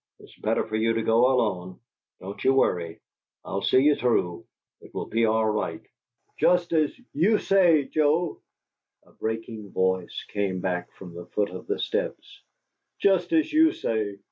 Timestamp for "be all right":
5.05-5.83